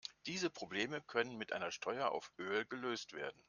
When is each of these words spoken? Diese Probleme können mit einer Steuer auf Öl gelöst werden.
Diese 0.25 0.49
Probleme 0.49 0.99
können 0.99 1.37
mit 1.37 1.53
einer 1.53 1.69
Steuer 1.69 2.09
auf 2.09 2.31
Öl 2.39 2.65
gelöst 2.65 3.13
werden. 3.13 3.39